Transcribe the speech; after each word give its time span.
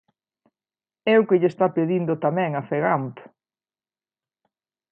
É 1.13 1.13
o 1.21 1.25
que 1.27 1.39
lle 1.41 1.49
está 1.53 1.67
pedindo 1.77 2.13
tamén 2.25 2.51
a 2.55 2.61
Fegamp. 2.69 3.15